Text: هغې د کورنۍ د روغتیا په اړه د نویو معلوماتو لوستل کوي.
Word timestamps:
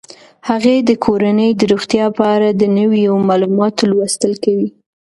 هغې 0.49 0.75
د 0.87 0.91
کورنۍ 1.05 1.49
د 1.55 1.61
روغتیا 1.71 2.05
په 2.17 2.23
اړه 2.35 2.49
د 2.53 2.63
نویو 2.79 3.13
معلوماتو 3.27 3.81
لوستل 3.91 4.33
کوي. 4.43 4.69